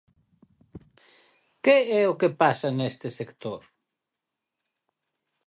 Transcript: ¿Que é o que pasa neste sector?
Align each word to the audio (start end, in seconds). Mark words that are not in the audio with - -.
¿Que 1.63 1.77
é 2.01 2.03
o 2.11 2.17
que 2.19 2.29
pasa 2.41 2.67
neste 2.77 3.07
sector? 3.19 3.61